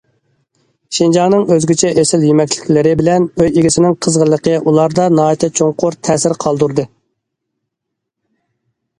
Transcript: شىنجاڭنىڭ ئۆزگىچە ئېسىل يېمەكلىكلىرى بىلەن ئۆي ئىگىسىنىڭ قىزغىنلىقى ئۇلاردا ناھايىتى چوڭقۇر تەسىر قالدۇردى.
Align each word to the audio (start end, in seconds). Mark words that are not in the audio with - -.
شىنجاڭنىڭ 0.97 1.43
ئۆزگىچە 1.55 1.89
ئېسىل 2.03 2.23
يېمەكلىكلىرى 2.27 2.93
بىلەن 3.01 3.27
ئۆي 3.43 3.51
ئىگىسىنىڭ 3.59 3.93
قىزغىنلىقى 4.05 4.55
ئۇلاردا 4.71 5.05
ناھايىتى 5.19 5.49
چوڭقۇر 5.59 5.97
تەسىر 6.09 6.35
قالدۇردى. 6.47 6.87